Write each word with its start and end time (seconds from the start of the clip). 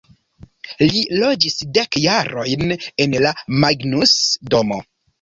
Li 0.93 1.03
loĝis 1.25 1.59
dek 1.79 1.99
jarojn 2.05 2.75
en 3.07 3.17
la 3.29 3.37
Magnus-Domo. 3.63 4.87